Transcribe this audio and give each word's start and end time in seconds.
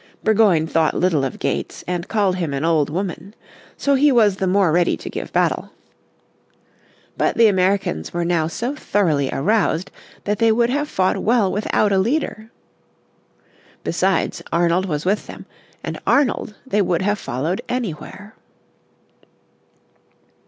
Burgoyne 0.23 0.65
thought 0.65 0.95
little 0.95 1.23
of 1.23 1.37
Gates, 1.37 1.83
and 1.87 2.07
called 2.07 2.37
him 2.37 2.55
an 2.55 2.65
old 2.65 2.89
woman. 2.89 3.35
So 3.77 3.93
he 3.93 4.11
was 4.11 4.37
the 4.37 4.47
more 4.47 4.71
ready 4.71 4.97
to 4.97 5.11
give 5.11 5.31
battle. 5.31 5.69
But 7.17 7.37
the 7.37 7.45
Americans 7.45 8.11
were 8.11 8.25
now 8.25 8.47
so 8.47 8.73
thoroughly 8.75 9.29
aroused 9.31 9.91
that 10.23 10.39
they 10.39 10.51
would 10.51 10.71
have 10.71 10.89
fought 10.89 11.19
well 11.21 11.51
without 11.51 11.91
a 11.91 11.99
leader. 11.99 12.49
Besides, 13.83 14.41
Arnold 14.51 14.87
was 14.87 15.05
with 15.05 15.27
them, 15.27 15.45
and 15.83 15.99
Arnold 16.07 16.55
they 16.65 16.81
would 16.81 17.03
have 17.03 17.19
followed 17.19 17.61
anywhere. 17.69 18.33